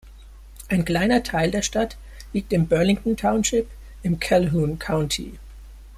Ein 0.67 0.83
kleiner 0.83 1.21
Teil 1.21 1.51
der 1.51 1.61
Stadt 1.61 1.95
liegt 2.33 2.53
im 2.53 2.65
Burlington 2.65 3.17
Township 3.17 3.67
im 4.01 4.19
Calhoun 4.19 4.79
County. 4.79 5.37